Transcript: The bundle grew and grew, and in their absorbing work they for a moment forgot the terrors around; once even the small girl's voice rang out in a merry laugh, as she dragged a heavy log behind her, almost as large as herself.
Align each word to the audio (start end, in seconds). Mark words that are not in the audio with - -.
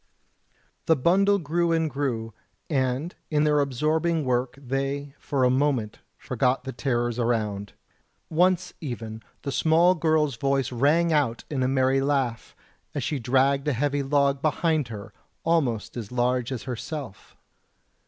The 0.87 0.95
bundle 0.95 1.37
grew 1.37 1.71
and 1.71 1.87
grew, 1.87 2.33
and 2.71 3.13
in 3.29 3.43
their 3.43 3.59
absorbing 3.59 4.25
work 4.25 4.57
they 4.59 5.13
for 5.19 5.43
a 5.43 5.51
moment 5.51 5.99
forgot 6.17 6.63
the 6.63 6.71
terrors 6.73 7.19
around; 7.19 7.73
once 8.27 8.73
even 8.81 9.21
the 9.43 9.51
small 9.51 9.93
girl's 9.93 10.37
voice 10.37 10.71
rang 10.71 11.13
out 11.13 11.43
in 11.51 11.61
a 11.61 11.67
merry 11.67 12.01
laugh, 12.01 12.55
as 12.95 13.03
she 13.03 13.19
dragged 13.19 13.67
a 13.67 13.73
heavy 13.73 14.01
log 14.01 14.41
behind 14.41 14.87
her, 14.87 15.13
almost 15.43 15.95
as 15.95 16.11
large 16.11 16.51
as 16.51 16.63
herself. 16.63 17.37